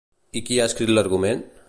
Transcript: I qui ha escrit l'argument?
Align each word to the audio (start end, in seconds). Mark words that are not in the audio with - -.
I 0.39 0.43
qui 0.47 0.57
ha 0.61 0.65
escrit 0.71 0.95
l'argument? 0.95 1.45